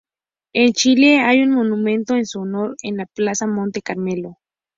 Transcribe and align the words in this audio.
En 0.53 0.73
Chile 0.73 1.19
hay 1.19 1.43
un 1.43 1.51
monumento 1.51 2.15
en 2.15 2.25
su 2.25 2.41
honor 2.41 2.75
en 2.81 2.97
la 2.97 3.05
plaza 3.05 3.45
Monte 3.45 3.83
Carmelo. 3.83 4.39